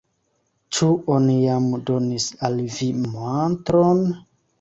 Ĉu 0.77 0.87
oni 1.15 1.35
jam 1.41 1.67
donis 1.89 2.25
al 2.47 2.57
vi 2.79 2.87
mantron? 3.03 4.03